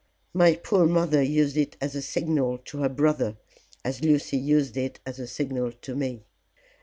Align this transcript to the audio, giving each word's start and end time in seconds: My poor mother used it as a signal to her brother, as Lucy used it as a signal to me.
My 0.33 0.55
poor 0.55 0.87
mother 0.87 1.21
used 1.21 1.55
it 1.57 1.77
as 1.79 1.93
a 1.93 2.01
signal 2.01 2.57
to 2.65 2.79
her 2.79 2.89
brother, 2.89 3.37
as 3.85 4.01
Lucy 4.03 4.35
used 4.37 4.75
it 4.75 4.99
as 5.05 5.19
a 5.19 5.27
signal 5.27 5.73
to 5.73 5.95
me. 5.95 6.23